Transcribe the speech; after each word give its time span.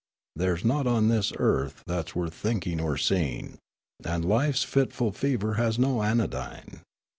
There 0.35 0.57
's 0.57 0.65
nought 0.65 0.87
on 0.87 1.09
this 1.09 1.31
earth 1.37 1.83
that 1.85 2.09
's 2.09 2.15
worth 2.15 2.33
thinking 2.33 2.81
or 2.81 2.97
seeing, 2.97 3.59
And 4.03 4.25
life's 4.25 4.63
fitful 4.63 5.11
fever 5.11 5.53
has 5.61 5.77
no 5.77 6.01
anodyne. 6.01 6.81